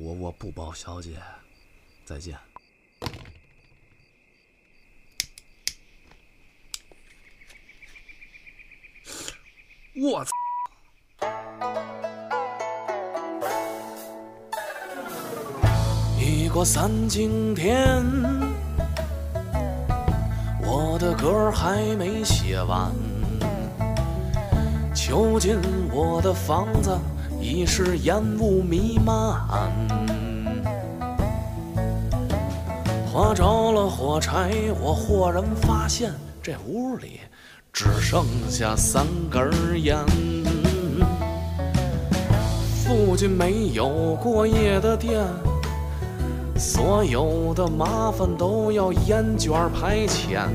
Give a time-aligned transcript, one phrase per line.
[0.00, 1.16] 我我不包小姐，
[2.04, 2.38] 再见。
[10.00, 10.30] 我操！
[16.16, 18.04] 一过三更天，
[20.62, 22.92] 我的歌还没写完。
[24.94, 25.58] 囚禁
[25.90, 26.96] 我的房子
[27.40, 29.14] 已是烟雾弥漫，
[33.10, 37.20] 划着了火柴，我豁然发现这屋里
[37.72, 39.50] 只剩下三根
[39.82, 39.98] 烟。
[42.84, 45.24] 附近没有过夜的店，
[46.56, 50.48] 所有的麻烦都要烟卷排遣。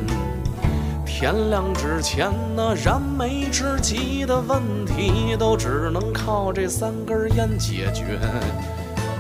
[1.23, 8.19] 天亮之前，那燃眉之急的问题都只能靠这三根烟解决。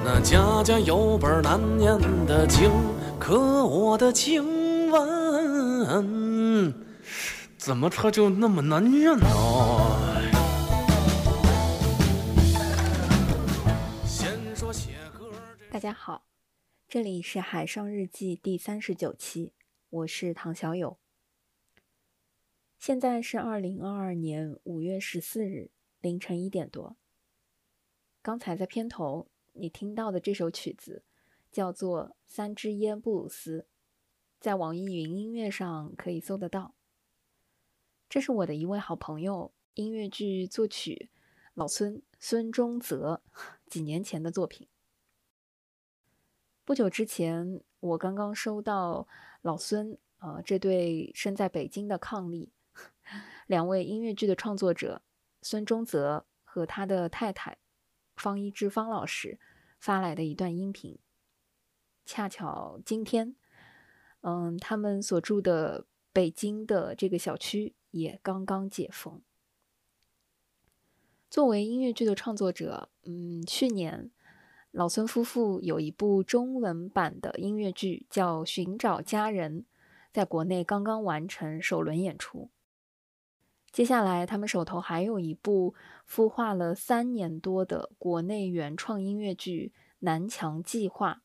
[0.03, 2.69] 那家家有本难念的经，
[3.17, 6.73] 可我的经文
[7.57, 9.25] 怎么它就那么难念呢？
[14.05, 15.31] 先说写歌
[15.71, 16.25] 大家好，
[16.85, 19.53] 这里是《海上日记》第三十九期，
[19.89, 20.97] 我是唐小友。
[22.85, 26.97] 现在是二零二二年五月十四日凌晨一点多。
[28.21, 31.05] 刚才在片头你听到的这首曲子
[31.49, 33.59] 叫做《三支烟布鲁斯》，
[34.41, 36.75] 在网易云音乐上可以搜得到。
[38.09, 41.09] 这是我的一位好朋友，音乐剧作曲
[41.53, 43.21] 老孙孙中泽
[43.65, 44.67] 几年前的作品。
[46.65, 49.07] 不久之前，我刚刚收到
[49.41, 52.49] 老孙呃这对身在北京的伉俪。
[53.47, 55.01] 两位音乐剧的创作者
[55.41, 57.57] 孙中泽和他的太太
[58.15, 59.39] 方一之方老师
[59.79, 60.97] 发来的一段音频。
[62.05, 63.35] 恰巧今天，
[64.21, 69.21] 嗯，他们所住的北京的这个小区也刚刚解封。
[71.29, 74.11] 作为音乐剧的创作者，嗯，去年
[74.71, 79.61] 老孙夫妇有一部中文版的音乐剧叫《寻找家人》，
[80.11, 82.49] 在国内刚刚完成首轮演出。
[83.73, 85.73] 接下来，他们手头还有一部
[86.07, 91.23] 孵化了三年多的国内原创音乐剧《南墙计划》，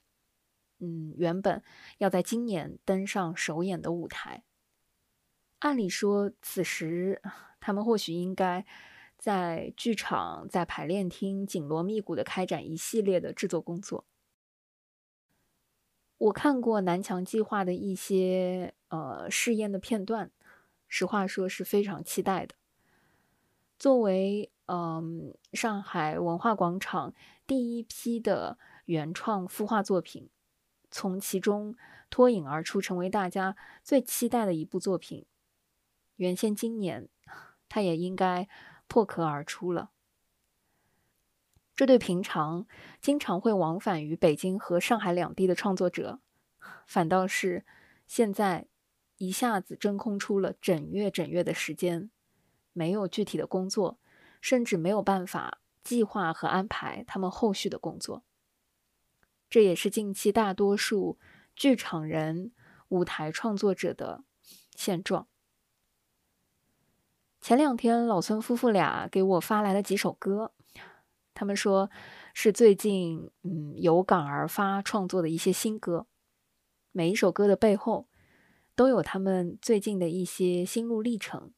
[0.84, 1.62] 嗯，原本
[1.98, 4.44] 要在今年登上首演的舞台。
[5.58, 7.20] 按理说，此时
[7.60, 8.64] 他们或许应该
[9.18, 14.06] 在剧场、在排练厅紧锣密鼓地开展一系列的制作工作。
[16.16, 20.30] 我看过《南墙计划》的一些呃试验的片段。
[20.88, 22.54] 实话说，是非常期待的。
[23.78, 27.14] 作为嗯上海文化广场
[27.46, 30.30] 第一批的原创孵化作品，
[30.90, 31.76] 从其中
[32.10, 33.54] 脱颖而出，成为大家
[33.84, 35.26] 最期待的一部作品。
[36.16, 37.08] 原先今年，
[37.68, 38.48] 它也应该
[38.88, 39.90] 破壳而出了。
[41.76, 42.66] 这对平常
[43.00, 46.18] 经常会往返于北京和上海两地的创作者，
[46.86, 47.64] 反倒是
[48.06, 48.66] 现在。
[49.18, 52.10] 一下子真空出了整月整月的时间，
[52.72, 53.98] 没有具体的工作，
[54.40, 58.22] 甚至没有办法计划和安排他们后续的工作。
[59.50, 61.18] 这也是近期大多数
[61.56, 62.52] 剧场人、
[62.88, 64.22] 舞台创作者的
[64.76, 65.26] 现状。
[67.40, 70.52] 前两天，老孙夫妇俩给我发来了几首歌，
[71.34, 71.90] 他们说
[72.34, 76.06] 是最近嗯有感而发创作的一些新歌，
[76.92, 78.06] 每一首歌的背后。
[78.78, 81.52] 都有他们最近的一些心路历程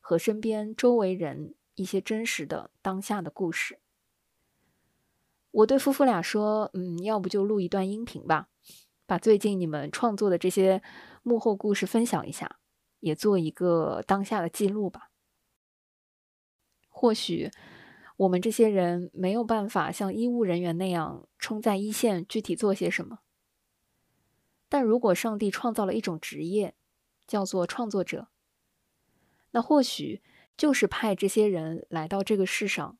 [0.00, 3.80] 和身边周围人一些真实的当下的故事。
[5.50, 8.50] 我对夫妇俩说：“嗯，要不就录一段音频吧，
[9.06, 10.82] 把最近你们创作的这些
[11.22, 12.58] 幕后故事分享一下，
[13.00, 15.08] 也做一个当下的记录吧。
[16.90, 17.50] 或许
[18.18, 23.20] 我们这些人没有办法像医务人员那样冲在一线，具体做些什么。”
[24.68, 26.74] 但如果上帝创造了一种职业，
[27.26, 28.28] 叫做创作者，
[29.50, 30.22] 那或许
[30.56, 32.98] 就是派这些人来到这个世上，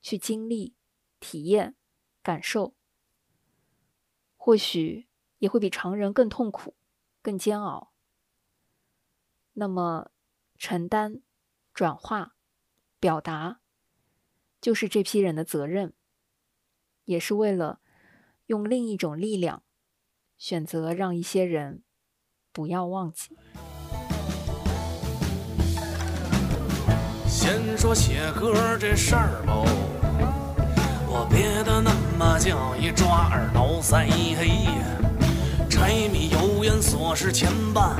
[0.00, 0.74] 去经历、
[1.18, 1.76] 体验、
[2.22, 2.74] 感受，
[4.36, 5.08] 或许
[5.38, 6.74] 也会比常人更痛苦、
[7.20, 7.92] 更煎熬。
[9.52, 10.10] 那么，
[10.56, 11.20] 承担、
[11.74, 12.36] 转化、
[12.98, 13.60] 表达，
[14.60, 15.92] 就是这批人的责任，
[17.04, 17.80] 也是为了
[18.46, 19.62] 用另一种力量。
[20.40, 21.82] 选择让一些人
[22.50, 23.36] 不要忘记。
[27.28, 29.52] 先说写歌这事儿吧，
[31.06, 34.66] 我别的那么叫一抓耳挠腮嘿，
[35.68, 37.96] 柴米油盐琐事牵绊，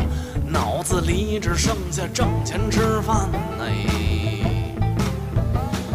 [0.46, 3.28] 脑子里只剩下挣钱吃饭
[3.60, 3.84] 哎。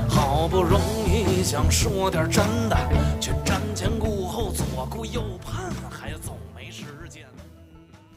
[0.08, 2.78] 好不容易想说点真的，
[3.20, 5.74] 却瞻前顾后，左顾右盼，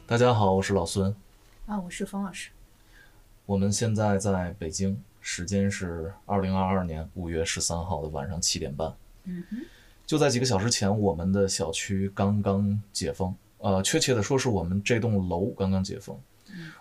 [0.09, 1.15] 大家好，我是老孙，
[1.67, 2.49] 啊，我是冯老师。
[3.45, 8.91] 我们现在在北京，时间是二零二二年五月十三号的晚上七点半。
[9.25, 9.57] 嗯哼，
[10.07, 16.19] 就在几个小时前，我们的小区刚刚解封，呃，确切的说是我们这栋楼刚刚解封。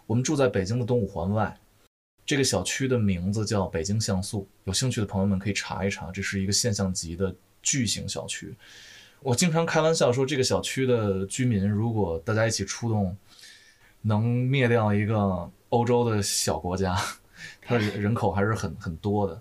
[0.07, 1.55] 我们住在北京的东五环外，
[2.25, 8.55] 这个小区的名字叫北京像素，有兴趣的朋友们可以查一查，这是一个现象级的巨型小区。
[9.21, 13.17] 我经常开玩笑说，这个小区的居民如果大家一起出动，
[14.03, 16.97] 能灭掉一个欧洲的小国家，
[17.61, 19.41] 它的人口还是很很多的。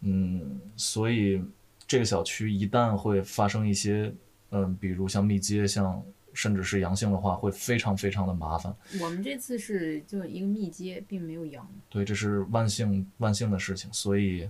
[0.00, 1.42] 嗯，所以
[1.86, 4.14] 这个小区一旦会发生一些，
[4.50, 6.02] 嗯，比如像密接，像
[6.32, 8.74] 甚至是阳性的话，会非常非常的麻烦。
[9.00, 11.68] 我们这次是就一个密接，并没有阳。
[11.88, 13.92] 对，这是万幸万幸的事情。
[13.92, 14.48] 所以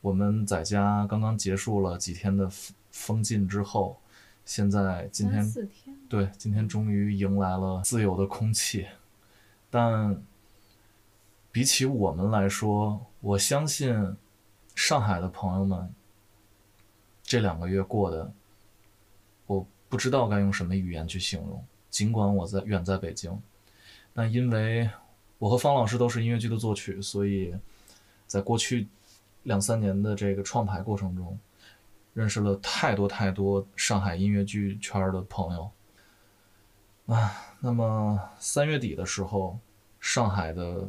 [0.00, 2.50] 我们在家刚刚结束了几天的
[2.94, 3.98] 封封禁之后，
[4.46, 5.68] 现在今天天，
[6.08, 8.86] 对，今天终于迎来了自由的空气，
[9.68, 10.22] 但
[11.50, 14.16] 比起我们来说，我相信
[14.76, 15.92] 上海的朋友们
[17.24, 18.32] 这两个月过的，
[19.46, 21.62] 我不知道该用什么语言去形容。
[21.90, 23.36] 尽管我在远在北京，
[24.14, 24.88] 但因为
[25.38, 27.54] 我和方老师都是音乐剧的作曲，所以
[28.26, 28.86] 在过去
[29.42, 31.38] 两三年的这个创排过程中，
[32.14, 35.70] 认识了太多太多上海音乐剧圈的朋友。
[37.06, 39.58] 啊，那么三月底的时候，
[40.00, 40.88] 上海的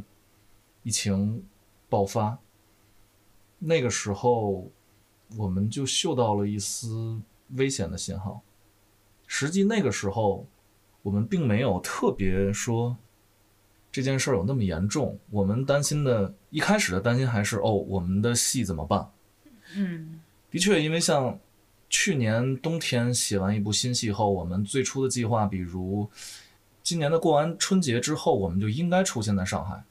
[0.84, 1.46] 疫情
[1.90, 2.38] 爆发，
[3.60, 4.72] 那个时候
[5.36, 7.20] 我们就嗅到了一丝
[7.56, 8.42] 危险的信号。
[9.28, 10.46] 实际那个时候，
[11.02, 12.96] 我们并没有特别说
[13.92, 15.20] 这件事儿有那么严重。
[15.32, 19.12] 我们担心的，一开始的担心还是哦，我们的戏怎么办？
[19.76, 20.22] 嗯，
[20.56, 21.38] 的确，因为像
[21.90, 26.10] 去年冬天写完一部新戏后，我们最初的计划，比如
[26.82, 29.84] 今年的过完春节之后，我们就应该出现在上海。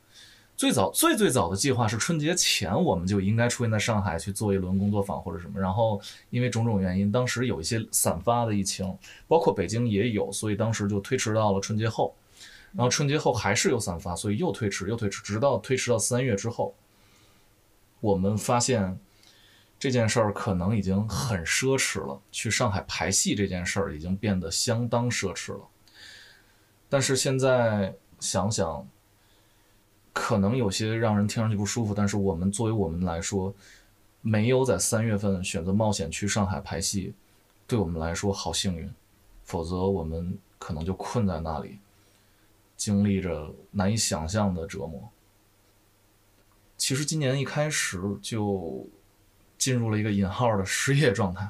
[0.56, 6.00] 最早最最早的计划是春节前我们就应该出现在上海去做一轮工作坊或者什么，然后
[6.30, 8.96] 因为种种原因，当时有一些散发的疫情，
[9.28, 12.14] 包括北京也有，所以当时就推迟到了春节后。
[12.72, 16.74] 然后春节后还是有散发，所以又推迟又推迟，直到推迟到三月之后，
[18.00, 18.98] 我们发现
[19.84, 22.18] 这件事儿可能已经很奢侈了。
[22.32, 25.60] 去上海排戏这件事儿已经变得相当奢侈了。
[26.88, 28.88] 但是现在想想，
[30.10, 33.54] 可能有些让人听上去不舒服，但是我们作为我们来说，
[34.22, 37.12] 没有在三月份选择冒险去上海排戏，
[37.66, 38.90] 对我们来说好幸运，
[39.44, 41.78] 否则我们可能就困在那里，
[42.74, 45.10] 经历着难以想象的折磨。
[46.78, 48.88] 其实今年一开始就
[49.64, 51.48] 进入了一个引号的失业状态，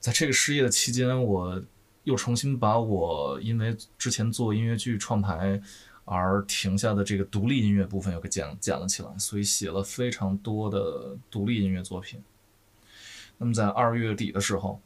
[0.00, 1.62] 在这个失业的期间，我
[2.02, 5.62] 又重新把我因为之前做音乐剧创排
[6.04, 12.20] 而停下的这个独立音乐部分又给捡捡了起来，所以写了非常多的独立音乐作品。
[13.38, 14.80] 那么在二月底的时候，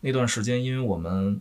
[0.00, 1.40] 那段时间，因为我们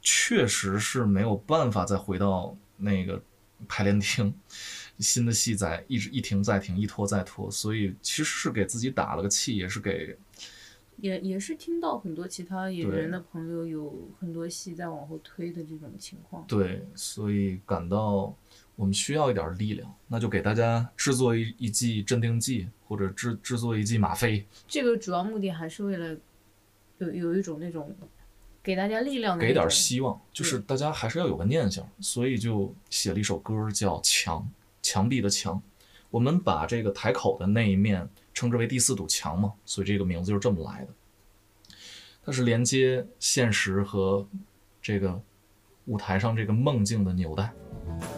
[0.00, 3.20] 确实是没有办法再回到那个
[3.68, 4.32] 排练厅，
[4.98, 10.16] 新的戏在一直一停再停，一拖再拖，所以其实是给自己打了个气，也是给
[10.98, 16.44] 也也是听到很多其他演员的朋友有很多戏在往后推的这种情况。
[16.48, 18.34] 对，所以感到
[18.74, 26.16] 我们需要一点力量，那就给大家制作一一剂镇定剂，或者制制作一剂吗啡，这个主要目的还是为了
[26.96, 27.94] 有有一种那种
[28.62, 34.40] 给大家力量的给点希望，就是大家还是要有个念想，所以就写了一首歌叫《墙》，
[34.86, 35.60] 墙壁的墙。
[36.08, 40.88] 我们把这个台口的那一面称之为第四堵墙嘛，所以这个名字就是这么来的。
[42.24, 44.26] 它是连接现实和
[44.80, 45.20] 这个
[45.86, 47.52] 舞台上这个梦境的纽带。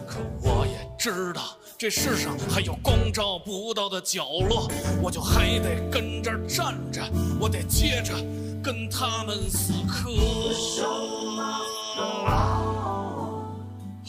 [0.07, 4.69] 可我也知道，这世上还有光照不到的角落，
[5.01, 7.01] 我就还得跟这儿站着，
[7.39, 8.13] 我得接着
[8.63, 10.11] 跟他们死磕。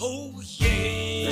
[0.02, 1.30] 哦耶！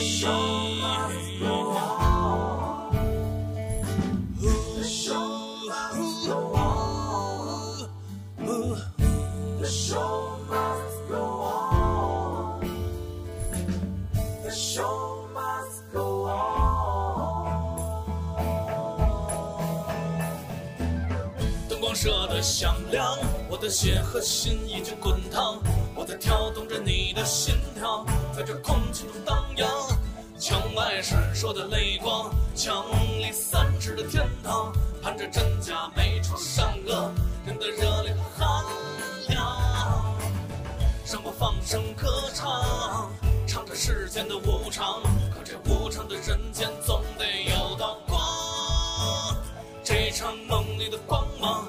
[22.38, 23.18] 的响亮，
[23.50, 25.61] 我的血和心已经滚烫，
[25.92, 29.68] 我在跳动着你的心跳，在这空气中荡漾。
[30.38, 32.85] 墙外闪烁的泪光，墙
[33.18, 37.12] 里三尺的天堂，盼着真假美丑善恶，
[37.45, 38.64] 人的热烈和寒
[39.26, 40.16] 凉。
[41.12, 43.11] 让我放声歌唱，
[43.49, 45.02] 唱着世间的无常，
[45.35, 48.16] 可这无常的人间总得有道光。
[49.83, 51.66] 这场梦里的光芒，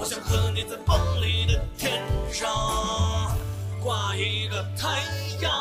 [0.00, 2.02] 我想和你在梦里的天
[2.32, 2.48] 上
[3.82, 4.98] 挂一个太
[5.42, 5.52] 阳。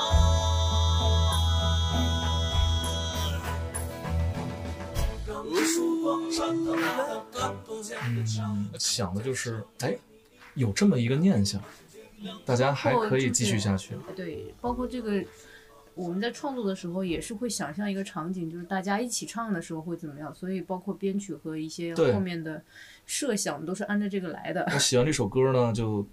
[8.78, 9.98] 想的就是，哎，
[10.54, 11.62] 有这么一个念想，
[12.46, 13.94] 大家还可以继续下去。
[14.16, 15.22] 对，包括这个，
[15.96, 20.34] 我们在创作的时候也是会想象一个场景，就是大家一起唱的时候会怎么样。
[20.34, 22.64] 所以包括编曲和一些后面的
[23.10, 24.64] 设想都是按照这个来的。
[24.72, 26.06] 我喜欢这首歌呢，就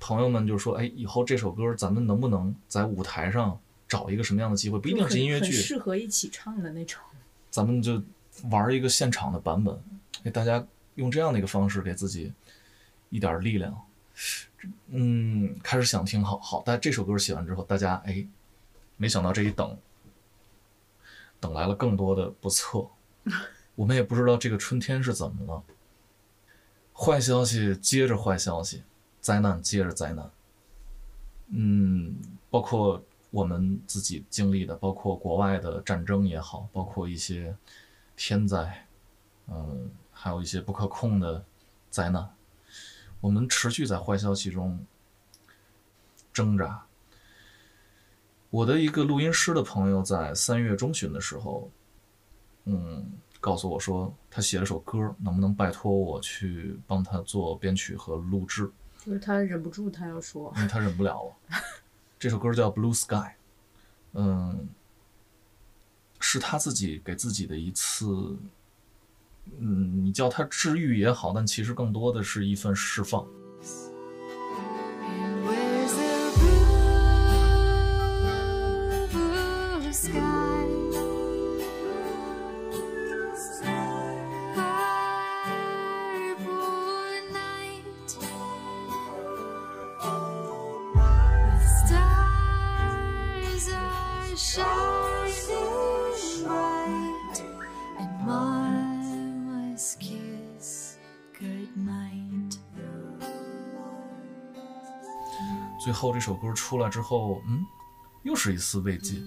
[0.00, 3.56] 朋友们就说，哎，以后这首歌咱们能不能在舞台上
[3.86, 4.76] 找一个什么样的机会？
[4.80, 7.00] 不一定是音乐剧，适合一起唱的那种。
[7.48, 8.02] 咱们就
[8.50, 9.78] 玩一个现场的版本，
[10.24, 10.66] 给大家
[10.96, 12.32] 用这样的一个方式给自己
[13.10, 13.80] 一点力量。
[14.88, 18.26] 嗯，开始想听好好，但这首歌写完之后，大家哎，
[18.96, 19.78] 没想到这一等，
[21.38, 22.84] 等来了更多的不测。
[23.76, 25.62] 我们也不知道这个春天是怎么了。
[26.98, 28.82] 坏消息接着坏消息，
[29.20, 30.30] 灾难接着灾难。
[31.48, 32.16] 嗯，
[32.50, 37.54] 包括我们自己经历的，包括国外的战争也好，包括一些
[38.16, 38.86] 天灾，
[39.48, 41.44] 嗯，还有一些不可控的
[41.90, 42.34] 灾难，
[43.20, 44.84] 我们持续在坏消息中
[46.32, 46.86] 挣扎。
[48.48, 51.70] 我的一个录音师的朋友在三月中旬的时候，
[52.64, 58.70] 嗯，告诉我说他写了首歌，能不能拜托我去帮他做编曲和录制？
[59.04, 61.60] 就是他忍不住，他要说，因为他忍不了了。
[62.18, 63.14] 这首歌叫《Blue Sky》，
[64.14, 64.68] 嗯，
[66.18, 68.36] 是他自己给自己的一次，
[69.58, 73.24] 嗯，你叫他治愈也好，但其实更多的是一份释放。
[105.86, 107.64] 最后这首歌出来之后，嗯，
[108.24, 109.22] 又是一丝慰藉。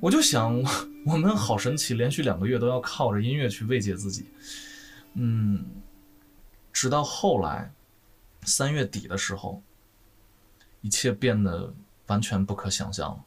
[0.00, 0.58] 我就想，
[1.04, 4.30] 我们好神奇，连续两个月都要靠着音乐去慰藉自己。
[5.12, 5.66] 嗯，
[6.72, 7.70] 直到后来
[8.44, 9.62] 三月底的时候，
[10.80, 11.74] 一切变得
[12.06, 13.22] 完全不可想象了。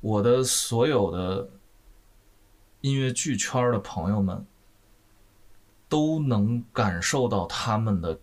[0.00, 1.50] 我的所有的
[2.82, 4.46] 音乐剧圈的朋友们
[5.88, 8.16] 都能感受到他们的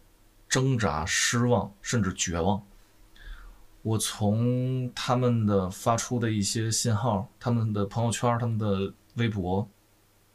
[0.47, 2.63] 挣扎、失望，甚至绝望。
[3.81, 9.67] 我从他们的发出的一些信号、他们的朋友圈、他们的微博，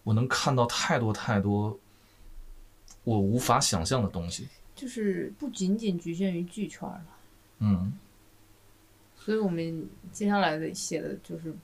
[0.03, 1.79] 我能看到太多太多
[3.05, 4.49] 我无法想象的东西。
[4.75, 7.05] 就是不仅仅局限于剧圈了。
[7.59, 7.93] 嗯，
[9.17, 11.55] 所以我们接下来的写的就是，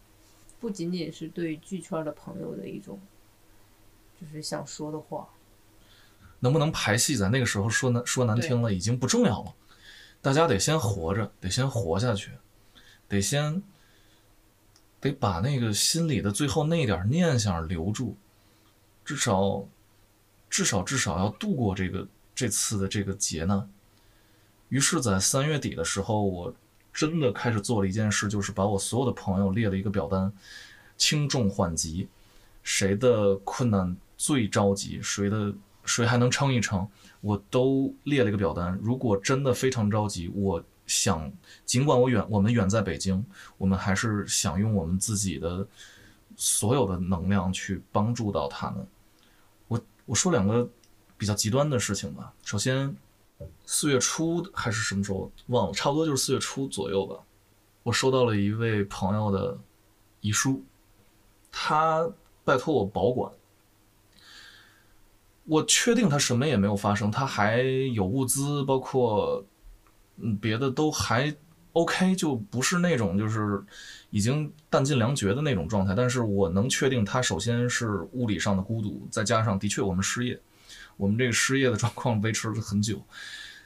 [0.60, 3.00] 不仅仅是对剧圈的朋友的一种，
[4.20, 5.28] 就是想说的话。
[6.40, 9.54] 能不能排戏在那个时候说难说难听了已经不重要了，
[10.20, 12.32] 大家得先活着，得先活下去，
[13.08, 13.62] 得先
[15.00, 18.16] 得把那个心里的最后那点念想留住，
[19.04, 19.64] 至少
[20.50, 23.68] 至少至少要度过这个这次的这个劫难。
[24.68, 26.54] 于是，在三月底的时候，我
[26.92, 30.30] 真的开始做了一件事，就是把我所有的朋友列了一个表单，
[30.96, 32.06] 轻重缓急，
[32.62, 35.52] 谁的困难最着急，谁的
[35.88, 36.86] 谁还能撑一撑，
[37.22, 38.78] 我都列了一个表单。
[38.82, 41.32] 如果真的非常着急，我想，
[41.64, 43.24] 尽管我远我们远在北京，
[43.56, 45.66] 我们还是想用我们自己的
[46.36, 48.86] 所有的能量去帮助到他们。
[49.66, 50.68] 我我说两个
[51.16, 52.32] 比较极端的事情吧。
[52.44, 52.94] 首先，
[53.64, 57.16] 四月初还是什么时候忘了，差不多就是四月初左右吧。
[57.82, 59.58] 我收到了一位朋友的
[60.20, 60.62] 遗书，
[61.50, 62.08] 他
[62.44, 63.32] 拜托我保管。
[65.48, 67.62] 我确定他什么也没有发生，他还
[67.94, 69.42] 有物资，包括
[70.18, 71.34] 嗯别的都还
[71.72, 73.64] OK，就不是那种就是
[74.10, 75.94] 已经弹尽粮绝的那种状态。
[75.94, 80.38] 但是我能确定，他首先是物理上的孤独，再加上的确我们失业，
[80.98, 83.00] 我们这个失业的状况维持了很久。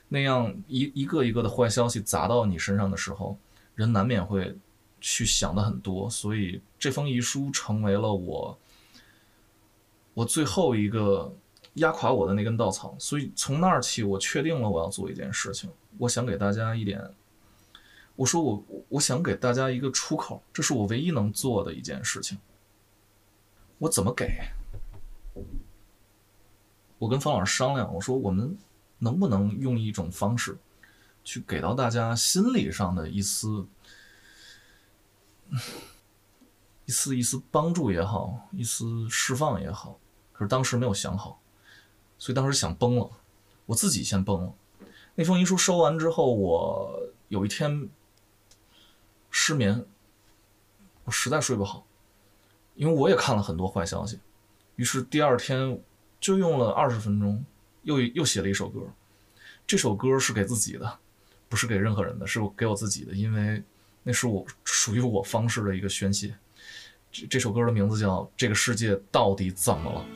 [0.09, 3.37] 那样一一个一个的坏消息砸到你身上的时候，
[3.75, 4.55] 人难免会
[5.01, 6.09] 去想的很多。
[6.09, 8.57] 所以这封遗书成为了我
[10.15, 11.35] 我最后一个
[11.75, 12.95] 压垮我的那根稻草。
[12.99, 17.15] 所以从那儿起，我确定了我要做一件事情，我想给大家一点。
[18.15, 22.39] 我说我我想给大家一个出口，这是我唯一能做的一件事情。
[23.79, 24.43] 我怎么给？
[26.99, 28.57] 我跟方老师商量，我说我们
[28.99, 30.57] 能不能用一种方式，
[31.25, 33.67] 去给到大家心理上的一丝、
[36.85, 39.99] 一丝一丝帮助也好，一丝释放也好。
[40.33, 41.42] 可是当时没有想好，
[42.23, 43.11] 所以当时想崩了，
[43.67, 44.55] 我自己先崩了。
[45.17, 47.89] 那封遗书收完之后，我有一天
[49.29, 49.85] 失眠，
[51.03, 51.85] 我实在睡不好，
[52.77, 54.21] 因为我也看了很多坏消息，
[54.77, 55.83] 于是第二天
[56.21, 57.45] 就用了二十分钟，
[57.83, 58.83] 又又写了一首歌。
[59.67, 61.01] 这首歌是给自己的，
[61.49, 63.61] 不是给任何人的，是给我自己的，因为
[64.05, 66.37] 那是我属于我方式的一个宣泄。
[67.11, 70.07] 这这首歌的名字叫《这个世界到底怎么了》。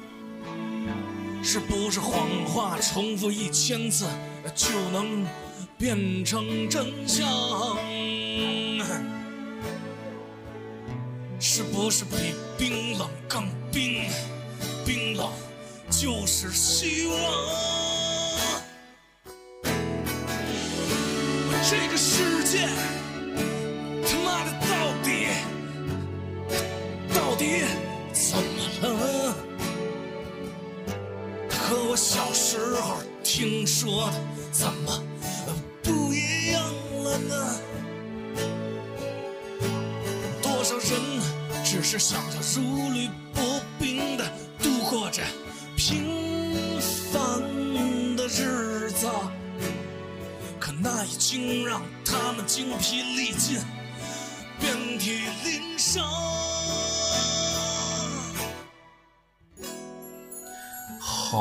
[1.49, 4.05] 是不是谎话重复一千次
[4.53, 5.25] 就能
[5.79, 7.25] 变成真相？
[11.39, 14.07] 是不是比冰冷更冰？
[14.85, 15.31] 冰冷
[15.89, 17.17] 就是希望。
[21.71, 22.69] 这个世界，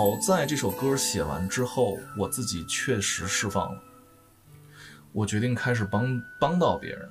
[0.06, 3.82] 好在这首歌写完之后，我自己确实释放了。
[5.12, 7.10] 我决定开始帮帮到别人，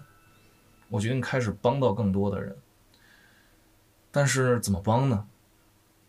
[0.89, 2.57] 我决定开始帮到更多的人。
[4.13, 5.27] 但是怎么帮呢？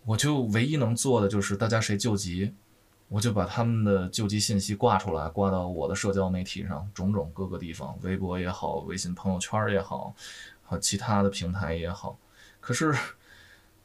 [0.05, 2.53] 我就唯一能做的就是大家谁救急，
[3.07, 10.13] 我就把他们的救急信息挂出来，挂到我的社交媒体上，种种各个地方，微博也好，微信朋友圈也好，
[10.61, 12.19] 和其他的平台也好。
[12.61, 12.95] 可是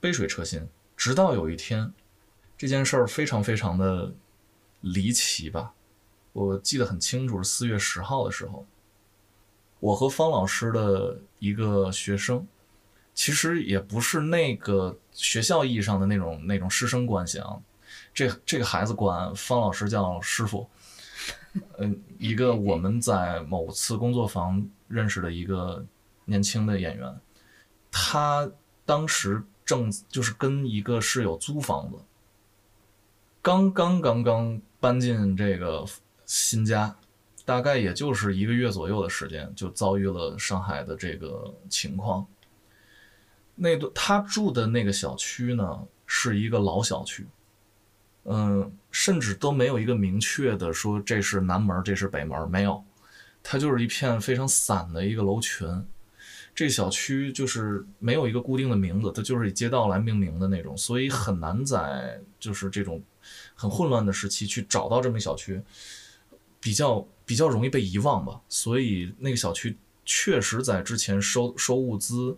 [0.01, 1.91] 杯水车薪，直到有一天。
[2.61, 4.13] 这件事儿非常非常的
[4.83, 5.73] 离奇吧，
[6.35, 8.67] 我记得很清楚，是四月十号的时候，
[9.79, 12.47] 我和方老师的一个学生，
[13.15, 17.59] 其实也不是那个学校意义上的那种那种师生关系啊，
[18.13, 20.69] 这这个孩子管方老师叫师傅，
[21.79, 25.83] 嗯，一个我们在某次工作坊认识的一个
[26.27, 27.21] 年轻的演员，
[27.91, 28.47] 他
[28.85, 31.97] 当时正就是跟一个室友租房子。
[33.43, 35.85] 刚刚刚刚搬进这个
[36.27, 36.95] 新家，
[37.45, 42.27] 大概也就是一个月左右的时间，就遭遇了上海的这个情况。
[43.55, 47.27] 那他住的那个小区呢，是一个老小区，
[48.25, 52.83] 嗯，甚至都没有一个明确的说这是南门，这是北门，没有，
[53.43, 55.67] 它就是一片非常散的一个楼群。
[56.55, 63.01] 这个小区就是没有一个固定的名字，它就是以街道来命名的那种，所以很难在就是这种
[63.55, 65.63] 很混乱的时期去找到这么一小区，
[66.61, 68.43] 比较比较容易被遗忘吧。
[68.49, 72.37] 所以那个小区确实在之前收收物资，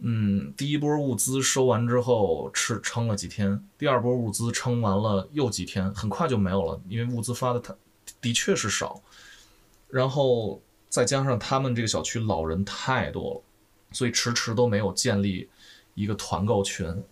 [0.00, 7.74] 嗯，第一波物资收完之后吃撑了几天，第二波物资撑完了又几天，很快就没有了，因为物资发的它
[8.20, 9.00] 的确是少，
[9.88, 10.60] 然后。
[10.88, 13.42] 再加上他们这个小区老人太多了，
[13.92, 15.48] 所以迟迟都没有建立
[15.94, 17.02] 一个团购群，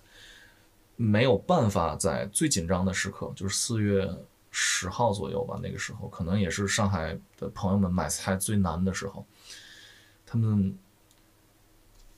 [0.96, 4.08] 没有办法在最紧张的时刻，就是四月
[4.50, 9.26] 十号左右吧，那个时候可能也是上海的朋友们买菜最难的时候，
[10.24, 10.76] 他们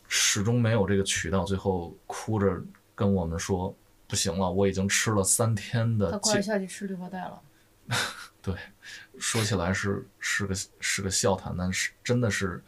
[0.06, 2.62] 始终没有这个渠道，最后哭着
[2.94, 3.74] 跟我们说
[4.06, 7.40] ：“不行了，我已经吃了三天的。”他快下去吃绿化带了。
[8.42, 8.54] 对，
[9.18, 12.62] 说起来是是个是个笑谈，但是真的是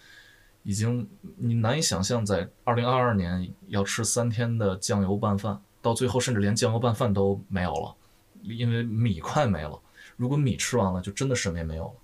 [0.62, 7.94] 已经你难以想象，在二零二二年要吃三天的酱油拌饭，到最后甚至连酱油拌饭都没有了，
[8.42, 9.80] 因为米快没了。
[10.16, 11.94] 如果米吃完了，就真的什么也没有了。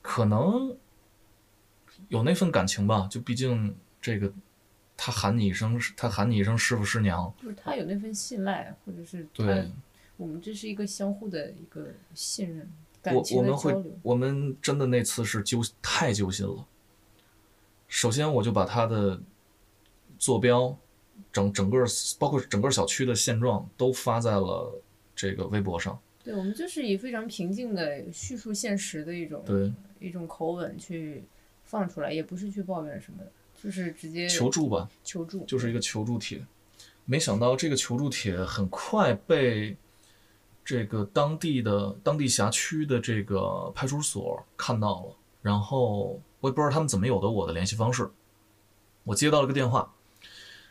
[0.00, 0.76] 可能
[2.08, 4.32] 有那份感情吧，就毕竟这个
[4.96, 9.70] 他喊你一声，他喊你一声师傅师娘，就是他有那份信赖，或者是对，
[10.16, 12.70] 我们这是一个相互的一个信任、
[13.02, 16.66] 感我情我们会我们真的那次是揪太揪心了。
[17.88, 19.20] 首先，我就把他的
[20.18, 20.76] 坐标，
[21.32, 21.84] 整整个
[22.18, 24.82] 包括整个小区的现状都发在了
[25.14, 25.98] 这个微博上。
[26.24, 31.22] 对，我们就是以非常平静的叙述现实的一种对，一种口吻去
[31.62, 33.30] 放出来，也不是去抱怨什么的，
[33.62, 36.44] 就是直接求助吧，求助，就是一个求助帖。
[37.04, 39.76] 没想到这个求助帖很快被
[40.66, 48.10] 这个当地的当地辖区的这个派出所看到了，然后我也不知道他们怎么有的我的联系方式。
[49.04, 49.94] 我接到了个电话，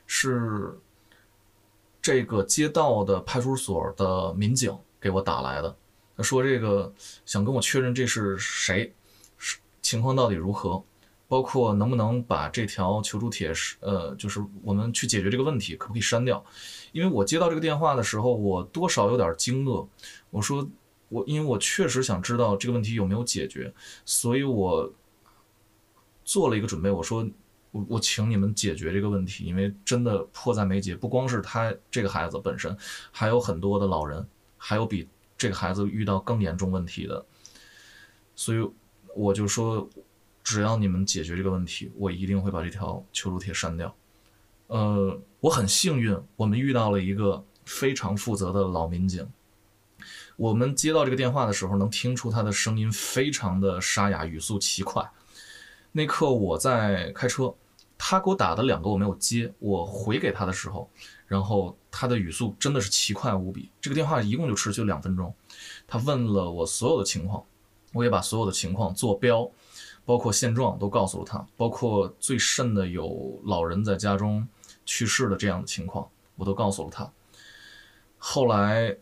[0.05, 0.77] 是
[2.01, 5.73] 这个街道的派出所的民警给我打来的，
[6.17, 6.93] 他说这个
[7.25, 8.93] 想跟我确认这是谁，
[9.37, 10.83] 是情况到底如何。
[11.27, 16.43] 包括能不能把这条求助帖是呃，就是我们去解决这个问题，可不可以删掉？
[16.91, 19.87] 因为我接到这个电话的时候，我多少有点惊愕。
[20.29, 20.69] 我说
[21.09, 23.73] 我因为我确实想知道这个问题有没有解决，
[24.05, 24.93] 所以我
[26.23, 26.91] 做了一个准备。
[26.91, 27.27] 我说
[27.71, 30.95] 我我请你们解决这个问题，因为真的迫在眉睫。
[30.95, 32.77] 不光是他这个孩子本身，
[33.11, 34.23] 还有很多的老人，
[34.57, 37.25] 还有比这个孩子遇到更严重问题的，
[38.35, 38.69] 所以
[39.15, 39.89] 我就说。
[40.45, 43.93] 只要你们解决这个问题，我一定会把这条求助帖删掉。
[44.67, 49.27] 呃，我很幸运，我们遇到了一个非常负责的老民警。
[50.37, 55.03] 我们接到这个电话的时候，能听出他的声音非常的沙哑，语速奇快。
[55.91, 57.51] 那刻我在开车，
[57.97, 60.87] 他给我打的两个我没有接，我回给他的时候，
[61.25, 63.71] 然后他的语速真的是奇快无比。
[63.81, 65.33] 这个电话一共就持续了两分钟，
[65.87, 67.43] 他问了我所有的情况，
[67.93, 69.49] 我也把所有的情况坐标。
[70.05, 74.47] 包括现状都告诉了他，包括最甚的有老人在家中
[74.85, 77.11] 去世的这样的情况，我都告诉了他。
[78.17, 78.95] 后来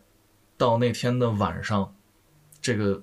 [0.56, 1.94] 到那天的晚上，
[2.60, 3.02] 这个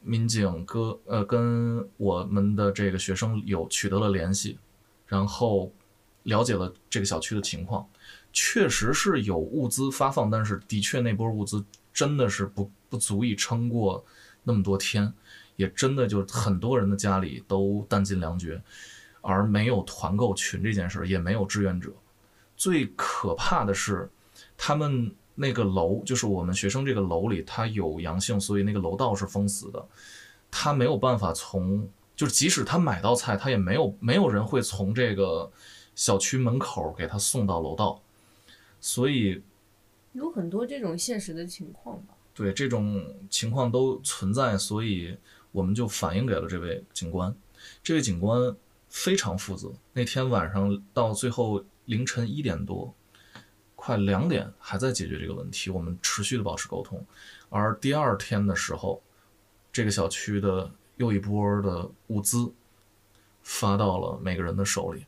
[0.00, 4.58] 民警哥呃跟我们的这个学生有取得了联系，
[5.06, 5.70] 然后
[6.22, 7.86] 了解了这个小区的情况，
[8.32, 14.04] 确实是有物资发放，但是的确那波物资真的是不不足以撑过
[14.42, 15.12] 那么多天。
[15.56, 18.62] 也真的就很多人的家里都弹尽粮绝，
[19.22, 21.90] 而没有团购群这件事，也没有志愿者。
[22.56, 24.08] 最可怕的是，
[24.56, 29.86] 他们那个楼，就是我们学生这个楼里，它有阳性，所以那个楼道是封死的，
[30.50, 35.50] 他没有办法从，就是即使他买到菜，他也没有没有人会从这个
[35.94, 38.00] 小区门口给他送到楼道，
[38.80, 39.42] 所以
[40.12, 42.14] 有很多这种现实的情况吧。
[42.34, 45.16] 对这种情况都存在，所以。
[45.56, 47.34] 我们就反映给了这位警官，
[47.82, 48.54] 这位警官
[48.90, 49.72] 非常负责。
[49.94, 52.94] 那天晚上到最后凌晨一点多，
[53.74, 57.02] 快两点还在解决这个问题，我们持续的保持沟通。
[57.48, 59.02] 而第二天的时候，
[59.72, 62.52] 这个小区的又一波的物资
[63.42, 65.06] 发到了每个人的手里。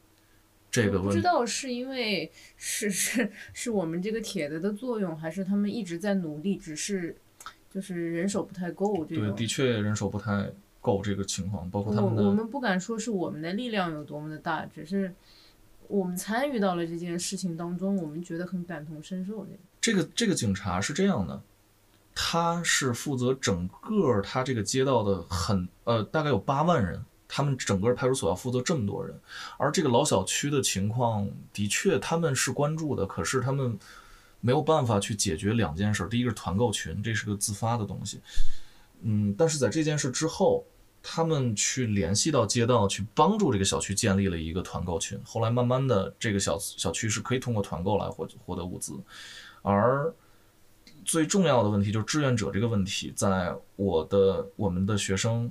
[0.70, 7.18] 这个不知道是因为是是是我们这个帖子的作用，还是他们一直在努力，只是。
[7.78, 12.22] 就是人手不太够，这对，的确人手不太够这个情况，包括他们的。
[12.24, 15.14] 我我们不敢说是我们的力量有多么的大，只是
[15.86, 19.46] 我们参与到了这件事情当中，我们觉得很感同身受。
[19.80, 21.40] 这个这个警察是这样的，
[22.16, 29.16] 他是负责整个他这个街道的很呃，大概有八万人，他们整个派出所要负责这么多人，
[29.56, 33.78] 而这个老小区的情况的确他们是关注的，可是他们。
[34.40, 38.20] 没有办法去解决两件事，第一个是团购群，这是个自发的东西，
[39.02, 40.64] 嗯，但是在这件事之后，
[41.02, 48.92] 他们去联系到街道，去帮助这个小区建立了一个团购群，后来慢慢的，这个小小区是可以通过团购来获获得物资，
[49.62, 50.12] 而
[51.04, 55.50] 最重要的问题就是志愿者这个问题，在我的我们的学生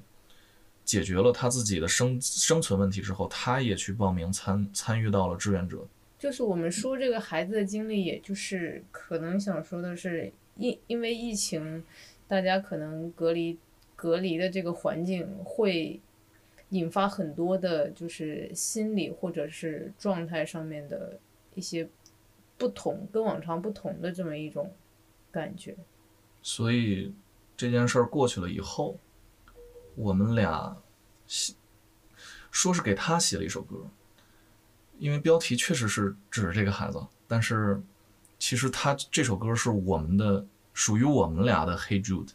[0.85, 5.85] 解决了他自己的生生存问题之后，他也去报名参参与到了志愿者。
[6.19, 11.83] 就是我们说这个孩子的经历，也就是可能想说的是，因因为疫情，
[12.27, 13.59] 大家可能隔离
[13.95, 16.01] 隔离的这个环境会
[16.69, 21.19] 引发很多的，就是心理或者是状态上面的
[21.53, 21.87] 一些
[22.57, 24.73] 不同，跟往常不同的这么一种
[25.31, 25.75] 感觉。
[26.41, 27.13] 所以
[27.55, 28.97] 这件事儿过去了以后，
[29.95, 30.75] 我们俩
[31.27, 31.53] 写
[32.49, 33.87] 说是给他写了一首歌。
[34.99, 37.81] 因为标题确实是指这个孩子，但是
[38.39, 42.27] 其实他这首歌是我们的，属于我们俩的《Hey Jude》。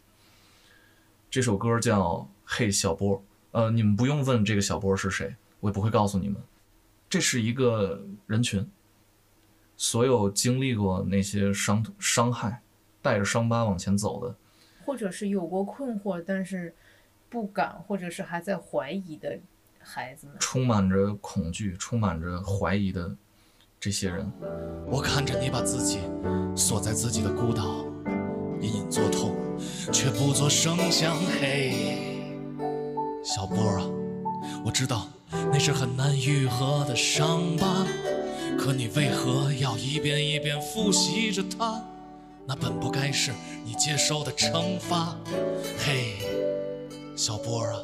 [1.29, 3.17] 这首歌叫《Hey 小波》，
[3.51, 6.41] 呃，你们不用问这个小波是谁，我也不会告诉你们。
[7.09, 8.69] 这是一个人群，
[9.75, 12.61] 所有经历过那些伤伤害，
[13.01, 14.35] 带着伤疤往前走的，
[14.85, 16.73] 或者是有过困惑，但是
[17.29, 19.39] 不敢，或者是还在怀疑的
[19.83, 20.27] 孩子。
[20.39, 23.15] 充满着恐惧、充满着怀疑的
[23.79, 24.31] 这些人。
[24.87, 25.99] 我看着你把自己
[26.55, 27.85] 锁在自己的孤岛，
[28.61, 29.35] 隐隐作痛，
[29.91, 31.15] 却不作声响。
[31.39, 32.37] 嘿，
[33.23, 33.85] 小波儿啊，
[34.65, 35.07] 我知道
[35.51, 37.85] 那是很难愈合的伤疤，
[38.57, 41.81] 可你为何要一遍一遍复习着它？
[42.45, 43.31] 那本不该是
[43.63, 45.15] 你接受的惩罚。
[45.77, 46.17] 嘿，
[47.15, 47.79] 小波儿啊，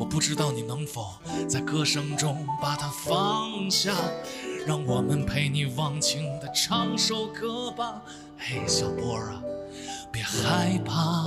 [0.00, 1.12] 我不知道你能否
[1.46, 3.94] 在歌声中把它放下，
[4.66, 8.00] 让我们陪你忘情的唱首歌吧。
[8.38, 9.42] 嘿，小波儿啊，
[10.10, 11.26] 别害怕。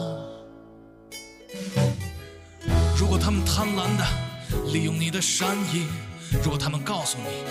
[2.98, 5.86] 如果他们贪婪的利用你的善意，
[6.44, 7.44] 如果他们告诉你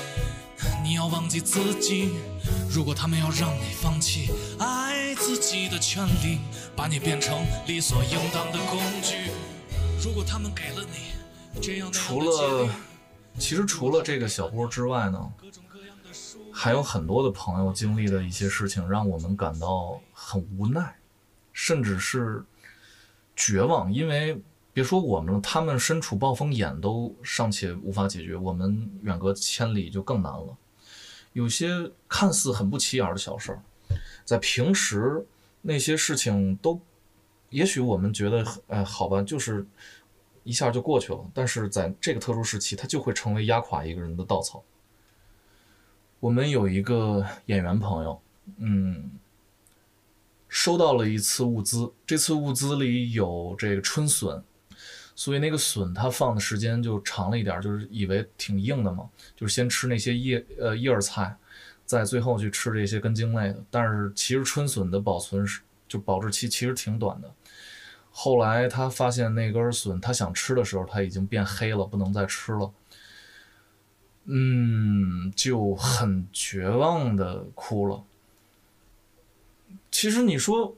[0.82, 2.10] 你要忘记自己，
[2.68, 6.40] 如果他们要让你放弃爱自己的权利，
[6.74, 9.30] 把你变成理所应当的工具，
[10.04, 12.68] 如果他们给了你这样除了，
[13.38, 15.32] 其实除了这个小波之外呢，
[16.52, 20.96] 还有很多的朋友经历的一些事情，让我们感到很无奈，
[21.52, 22.42] 甚至是
[23.36, 23.92] 绝望。
[23.92, 30.56] 因为别说我们了，他们身处暴风眼都尚且无法解决，我们远隔千里就更难了。
[31.32, 33.62] 有些看似很不起眼的小事儿，
[34.24, 35.24] 在平时
[35.60, 36.80] 那些事情都，
[37.52, 39.64] 也许我们觉得，哎，好吧，就是
[40.42, 41.30] 一下就过去了。
[41.32, 44.64] 但是在这个特殊时期，它就会成为压垮一个人的稻草。
[46.18, 48.20] 我们有一个演员朋友，
[48.58, 49.10] 嗯，
[50.48, 54.42] 收到了一次物资，这次物资里有这个春笋，
[55.14, 61.36] 所以那个笋它放的时间就长了一点，就是以为挺硬的嘛，就是先吃那些叶呃叶儿菜，
[61.84, 63.62] 再最后去吃这些根茎类的。
[63.68, 67.34] 但是其实春笋的保存是就保质期其实挺短的。
[68.12, 72.70] 后来他发现那根笋，他想吃的时候，它已经变黑了，不能再吃了。
[74.26, 78.04] 嗯，就很绝望的哭了。
[79.90, 80.76] 其实你说，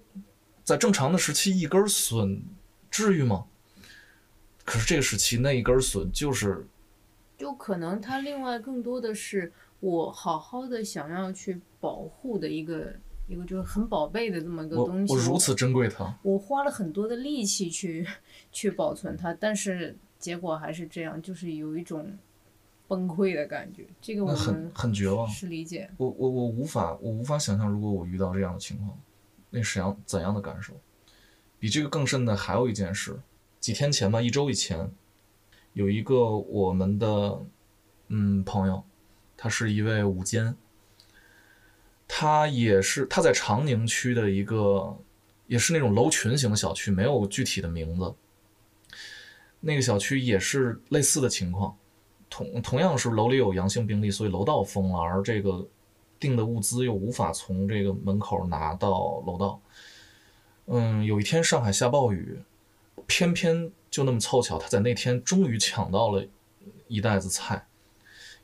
[0.62, 2.42] 在正常的时期，一根笋
[2.90, 3.44] 至于吗？
[4.64, 6.66] 可是这个时期，那一根笋就是
[7.36, 12.94] 就可能他另外更多的是我好好的想要去保护的一个
[13.26, 15.12] 一个就是很宝贝的这么一个东西。
[15.12, 16.18] 我如此珍贵它。
[16.22, 18.06] 我花了很多的力气去
[18.52, 22.16] 去保存它，但是结果还是这样，就是有一种
[22.86, 23.86] 崩溃的感觉。
[24.00, 25.90] 这个我很们很绝望是理解。
[25.96, 28.98] 我我我无法我无法想象，如果我遇到这样的情况，
[29.50, 30.74] 那是样怎样的感受？
[31.58, 33.18] 比这个更甚的还有一件事，
[33.58, 34.92] 几天前吧，一周以前，
[35.72, 37.40] 有一个我们的
[38.08, 38.84] 嗯朋友，
[39.34, 40.54] 他是一位舞监，
[42.06, 44.96] 他也是他在长宁区的一个，
[45.46, 48.14] 也是那种楼群型的小区，没有具体的名字。
[49.60, 51.74] 那个小区也是类似的情况，
[52.28, 55.66] 同同样是楼里有阳性病例，所以楼道封了，而这个
[56.20, 59.60] 订的物资又无法从这个门口拿到楼道。
[60.66, 62.38] 嗯，有一天上海下暴雨，
[63.06, 66.26] 偏偏就那么凑巧，他在那天终于抢到了
[66.86, 67.66] 一袋子菜，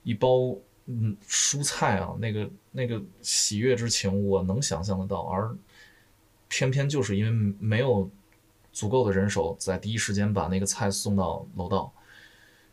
[0.02, 0.56] 一包
[0.92, 5.56] 嗯蔬菜啊，那个那个喜悦之情我能想象得到，而
[6.48, 8.10] 偏偏就是因为没有
[8.72, 11.92] 足够的人手在第一时间把那个菜送到楼道，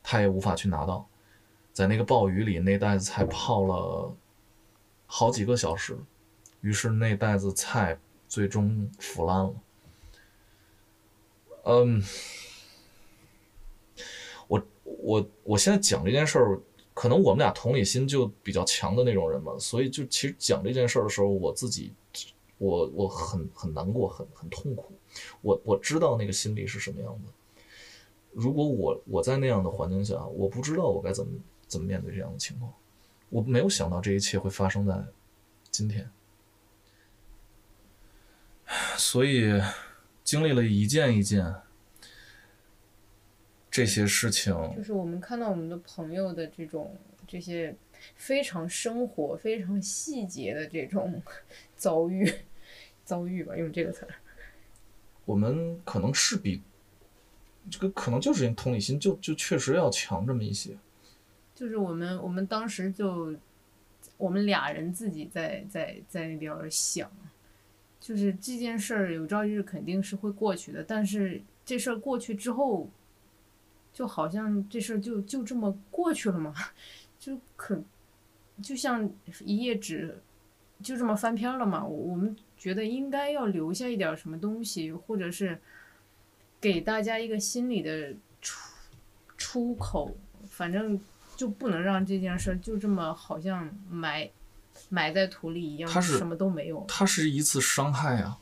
[0.02, 1.08] 他也无法去拿到，
[1.74, 4.16] 在那个暴雨里，那袋子菜泡了
[5.06, 5.96] 好几个小时，
[6.62, 9.54] 于是那袋子菜最终腐烂了。
[11.66, 12.02] 嗯，
[14.48, 16.60] 我我我现在讲这件事儿，
[17.00, 21.94] 可能我们俩同理心就比较强的那种人嘛，所以就其实讲这件事儿的时候，我自己
[22.58, 24.92] 我我很很难过，很很痛苦。
[25.44, 27.32] 我我知道那个心理是什么样的。
[28.32, 31.32] 如果我我在那样的环境下，我不知道我该怎么
[31.68, 32.74] 怎么面对这样的情况。
[33.30, 35.00] 我没有想到这一切会发生在
[35.70, 36.10] 今天，
[38.98, 39.62] 所以
[40.24, 41.54] 经历了一件一件
[43.78, 47.76] 这些事情，就是我们看到我们的朋友的这种这些
[48.16, 51.22] 非常生活、非常细节的这种
[51.78, 52.28] 遭遇，
[53.06, 54.16] 遭遇吧，用这个词儿。
[55.26, 56.60] 我们可能是比
[57.70, 60.76] 这个可能就是因为同理心就就确实要强这么一些。
[61.54, 63.36] 就是我们我们当时就
[64.18, 67.12] 我们俩人自己在在在那边儿想，
[68.00, 72.90] 就是这件事儿有朝一日肯定是会过去的，但是这事儿过去之后，
[73.98, 76.54] 就好像这事儿就就这么过去了嘛，
[77.20, 77.82] 就可
[78.62, 79.10] 就像
[79.44, 80.22] 一页纸
[80.84, 81.84] 就这么翻篇儿了嘛。
[81.84, 85.60] 我我们觉得应该要留下一点什么东西，或者是
[86.62, 88.72] 给大家一个心理的出
[89.36, 91.02] 出口，反正
[91.36, 94.30] 就不能让这件事儿就这么好像埋
[94.90, 96.86] 埋在土里一样，它是什么都没有。
[96.88, 98.38] 它是一次伤害啊，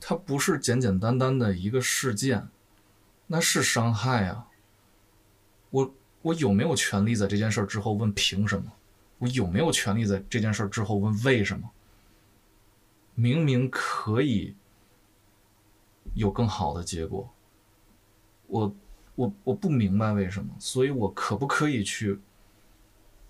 [0.00, 2.48] 它不是简简单单的一个事件，
[3.34, 4.46] 那是伤害啊。
[5.70, 5.92] 我
[6.22, 8.72] 我有没有权利在这件事之后问凭什么？
[9.18, 11.68] 我有没有权利在这件事之后问为什么？
[13.16, 14.54] 明明可以
[16.14, 17.28] 有更好的结果，
[18.46, 18.72] 我
[19.16, 22.20] 我我不明白为什么，所以我可不可以去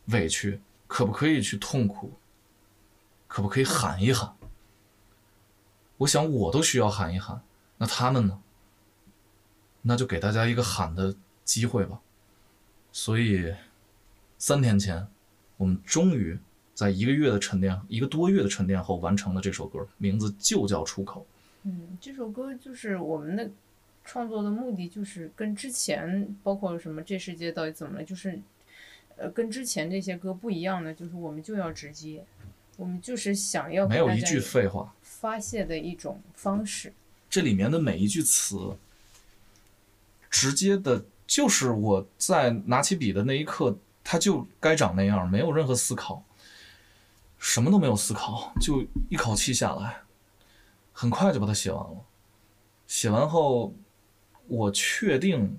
[0.08, 0.60] 委屈？
[0.86, 2.12] 可不可以去痛苦？
[3.26, 4.36] 可不可以喊一喊？
[5.96, 7.42] 我想我都需要喊一喊，
[7.78, 8.38] 那他们呢？
[9.86, 12.00] 那就给大家一个喊的机会吧。
[12.90, 13.54] 所以，
[14.38, 15.06] 三天前，
[15.56, 16.38] 我们终于
[16.74, 21.20] 在一个月的沉淀、一个多月的沉淀后，完成了这首歌，名字就叫《出口》。
[21.64, 23.50] 嗯，这首歌就是我们的
[24.04, 28.40] 创作的目的，就是跟之前包括什么这世界到底怎么了，就是
[29.16, 32.24] 呃跟之前这些歌不一样的，就是我们就要直接，
[32.76, 34.94] 我们就是想要没有一句废话。
[35.02, 36.92] 发泄的一种方式。
[37.30, 38.76] 这里面的每一句词，
[40.34, 46.24] 直接的，就是我在拿起笔的那一刻，它就该长那样，没有任何思考，
[47.38, 50.02] 什么都没有思考，就一口气下来，
[50.92, 52.04] 很快就把它写完了。
[52.88, 53.72] 写完后，
[54.48, 55.56] 我确定，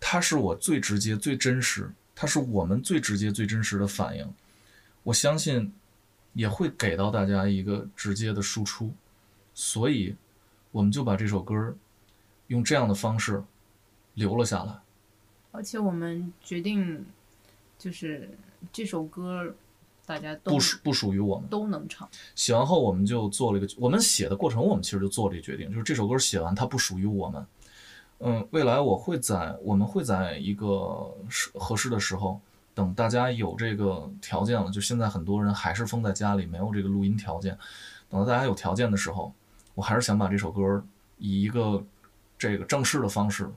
[0.00, 4.34] 它是我最直接、最真实，它是我们最直接、最真实的反应。
[5.02, 5.74] 我相信，
[6.32, 8.94] 也会给到大家一个直接的输出。
[9.52, 10.16] 所以，
[10.72, 11.76] 我们就把这首歌
[12.48, 13.42] 用这样的方式
[14.14, 14.78] 留了下来。
[15.52, 17.04] 而且我们决定，
[17.78, 18.30] 就是
[18.72, 19.54] 这首歌
[20.04, 21.48] 大家都不属不属于我们。
[21.48, 22.08] 都能唱。
[22.34, 27.46] 写完后，我们就做了一个，我们写的过程，我们其实就做了一个决定，就是这首歌写完，它不属于我们。
[28.18, 32.40] 嗯，未来我会在，我们会在一个适合适的时候，
[32.74, 37.58] 等大家有这个条件了，就现在很多人还是封在家里，没有这个录音条件。
[38.08, 39.32] 等到大家有条件的时候，
[39.74, 40.82] 我还是想把这首歌
[41.18, 41.82] 以一个
[42.38, 43.50] 这个正式的方式，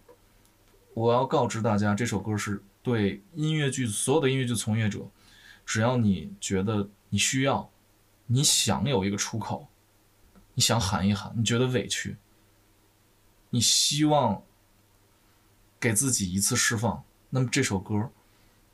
[0.94, 5.06] 我要告知大家，这首歌是对音乐剧所有的音乐剧从业者，
[5.66, 7.70] 只要你觉得你需要，
[8.28, 9.68] 你想有一个出口，
[10.54, 12.16] 你想喊一喊，你觉得委屈，
[13.50, 14.42] 你希望
[15.80, 18.10] 给自己一次释放，那么这首歌，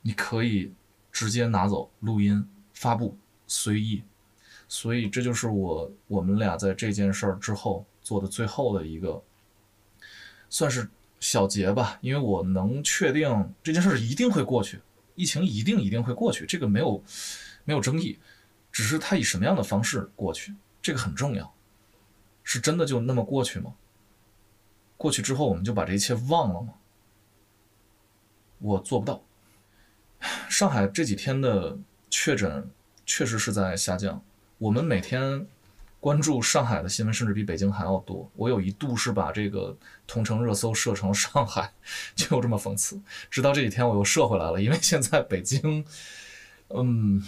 [0.02, 0.72] 你可以
[1.10, 3.16] 直接拿走录音发布，
[3.46, 4.02] 随意。
[4.68, 9.22] 所以这就是我我们俩在这件事儿之后做的最后的一个，
[10.48, 10.88] 算是
[11.20, 11.98] 小结吧。
[12.00, 14.80] 因为我能确定这件事一定会过去，
[15.14, 17.02] 疫情一定一定会过去，这个没有
[17.64, 18.18] 没有争议。
[18.70, 21.54] 只是它以什么样的方式过去，这个很重要。
[22.42, 23.74] 是真的就那么过去吗？
[24.96, 26.74] 过去之后我们就把这一切忘了吗？
[28.58, 29.22] 我做不到。
[30.48, 31.78] 上海这几天的
[32.08, 32.70] 确诊
[33.04, 34.22] 确实是在下降。
[34.58, 35.46] 我们每天
[35.98, 38.30] 关注上海的新闻，甚至比北京还要多。
[38.36, 41.72] 我有一度是把这个同城热搜设成上海，
[42.14, 43.00] 就这么讽刺。
[43.28, 45.84] 直到这几天我又设回来了，因为现在北京，
[46.68, 47.24] 嗯，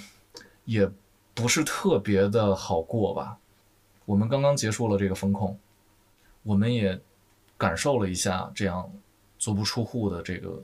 [0.64, 0.88] 也
[1.34, 3.38] 不是特别的好过吧。
[4.04, 5.58] 我们刚刚结束了这个风控，
[6.42, 7.00] 我们也
[7.56, 8.90] 感受了一下这样
[9.38, 10.62] 足不出户的这个，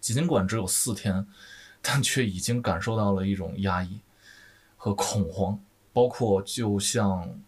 [0.00, 1.26] 尽管只有四天，
[1.80, 3.98] 但却已经感受到了一种压抑
[4.76, 5.58] 和恐慌。
[5.96, 7.40] 包括就像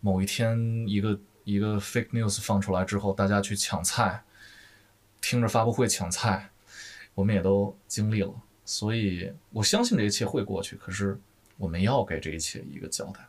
[0.00, 4.24] 某一天一个一个 fake news 放出来之后，大家去抢菜，
[5.20, 6.50] 听着发布会抢菜，
[7.14, 10.74] 我们也都经历了，所以我相信这一切会过去。
[10.74, 11.16] 可是
[11.56, 13.20] 我们要给这一切一个交代。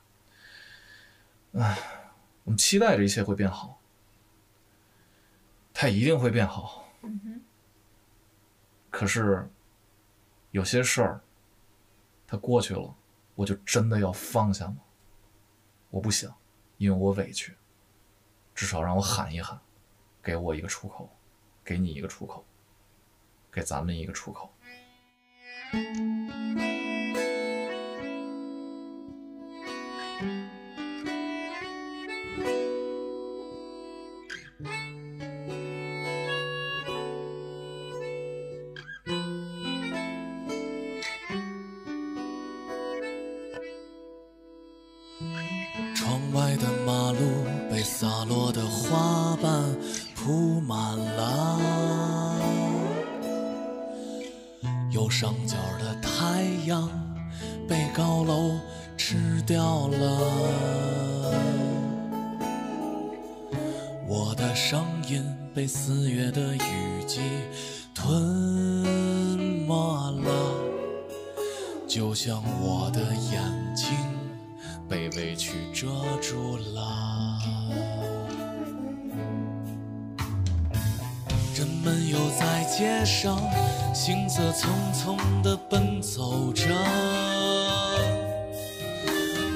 [1.62, 1.78] 唉，
[2.44, 3.80] 我们期待这一切会变好，
[5.72, 6.92] 它一定会变好。
[8.90, 9.48] 可是
[10.50, 11.22] 有些事儿，
[12.26, 12.97] 它过去了。
[13.38, 14.78] 我就真的要放下吗？
[15.92, 16.36] 我不想，
[16.78, 17.56] 因为我委屈。
[18.56, 19.62] 至少让我喊一喊，
[20.24, 21.08] 给我一个出口，
[21.64, 22.44] 给你一个出口，
[23.52, 24.52] 给咱们一个出口。
[82.78, 83.42] 街上
[83.92, 86.64] 行色匆匆地奔走着，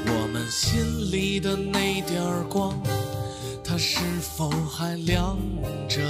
[0.08, 2.20] 我们心里的那点
[2.50, 2.74] 光，
[3.64, 5.38] 它是否还亮
[5.88, 6.02] 着？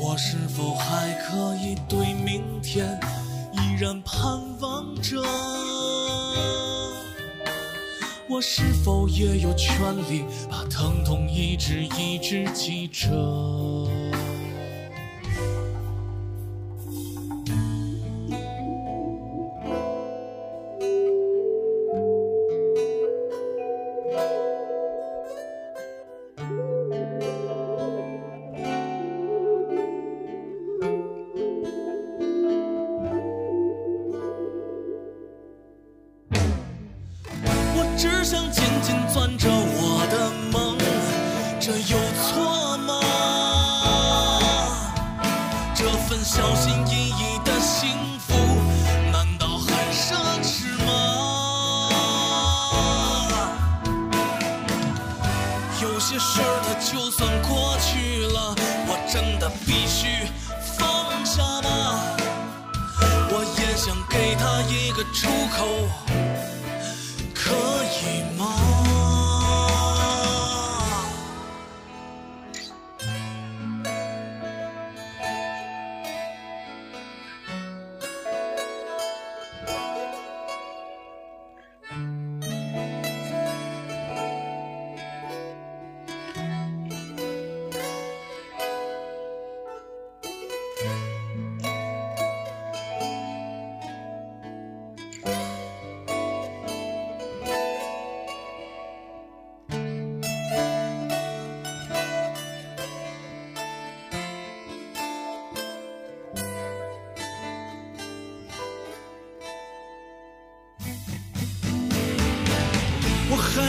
[0.00, 2.98] 我是否还可以对明天
[3.52, 4.20] 依然盼
[4.58, 5.22] 望着？
[8.30, 13.77] 我是否也有权利把疼痛一直一直记着？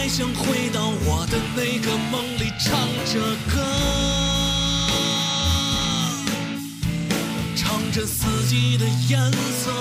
[0.09, 3.63] 想回到我的那个梦里，唱着歌，
[7.55, 9.71] 唱着四季的颜色，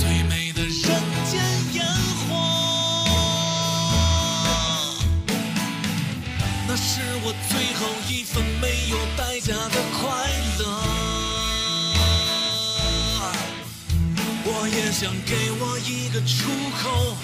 [0.00, 0.72] 最美的人
[1.30, 1.40] 间
[1.74, 2.34] 烟火。
[6.66, 10.28] 那是我最后一份没有代价的快
[10.58, 10.62] 乐。
[14.50, 16.50] 我也想给我一个出
[16.82, 17.16] 口。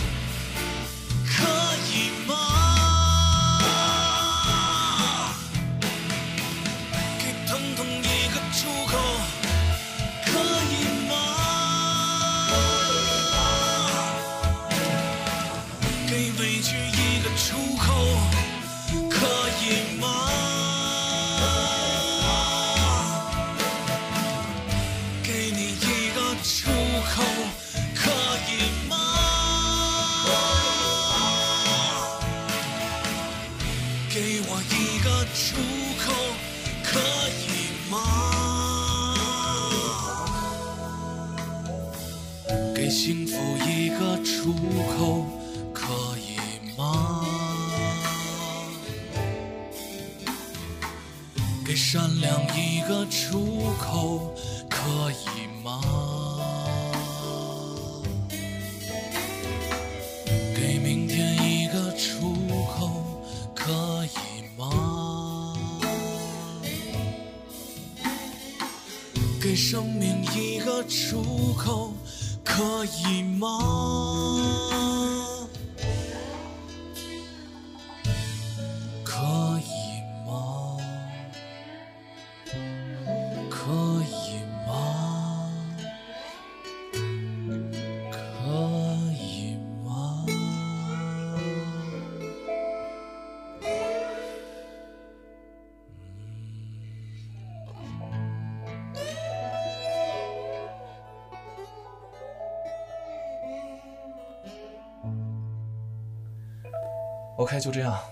[107.44, 108.02] OK，就这样。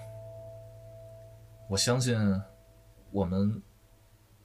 [1.67, 2.15] 我相信
[3.11, 3.63] 我们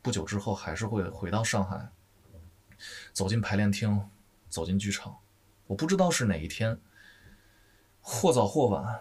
[0.02, 1.90] 不久之后还是会回到上海，
[3.12, 4.10] 走进排练厅，
[4.48, 5.14] 走进剧场。
[5.66, 6.80] 我不知道是哪一天，
[8.00, 8.98] 或早或晚。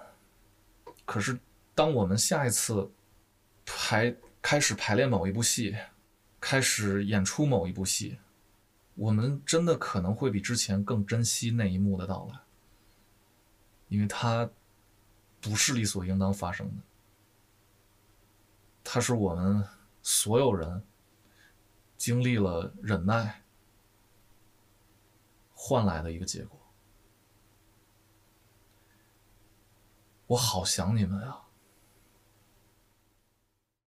[1.04, 1.38] 可是，
[1.72, 2.90] 当我们下一次
[3.64, 4.12] 排
[4.42, 5.76] 开始排练某一部戏，
[6.40, 8.18] 开始演出某一部戏，
[8.96, 12.40] 我们真的可能会比之前更珍惜那一幕的到来，
[13.86, 14.50] 因为它
[15.48, 16.82] 不是理所应当发生的，
[18.82, 19.64] 它是我们
[20.02, 20.84] 所有人
[21.96, 23.44] 经历了忍耐
[25.54, 26.58] 换来的一个结果。
[30.26, 31.45] 我好想你们啊！